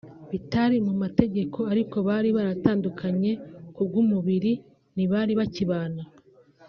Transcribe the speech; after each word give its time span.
bitari 0.31 0.77
mu 0.87 0.93
mategeko 1.01 1.59
ariko 1.73 1.95
bari 2.07 2.29
baratandukanye 2.37 3.31
kubw’umubiri 3.75 4.53
ntibari 4.95 5.33
bakibana 5.39 6.03